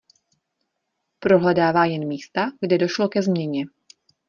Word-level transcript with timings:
Prohledává 1.19 1.85
jen 1.85 2.07
místa, 2.07 2.51
kde 2.61 2.77
došlo 2.77 3.09
ke 3.09 3.21
změně. 3.21 3.65